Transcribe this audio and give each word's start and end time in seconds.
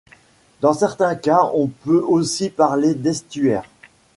Dans 0.61 0.73
certains 0.73 1.13
cas 1.13 1.51
on 1.53 1.67
peut 1.67 1.99
aussi 2.07 2.49
parler 2.49 2.95
d'estuaire. 2.95 3.65